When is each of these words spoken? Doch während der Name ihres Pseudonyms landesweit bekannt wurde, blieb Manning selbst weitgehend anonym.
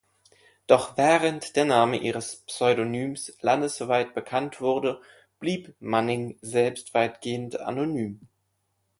Doch 0.65 0.97
während 0.97 1.55
der 1.55 1.65
Name 1.65 1.95
ihres 1.97 2.37
Pseudonyms 2.47 3.37
landesweit 3.41 4.15
bekannt 4.15 4.59
wurde, 4.59 4.99
blieb 5.39 5.75
Manning 5.79 6.39
selbst 6.41 6.95
weitgehend 6.95 7.59
anonym. 7.59 8.19